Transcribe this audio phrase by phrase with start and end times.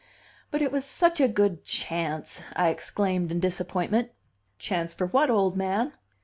[0.49, 4.09] "But it was such a good chance!" I exclaimed in disappointment
[4.57, 5.93] "Chance for what, old man?"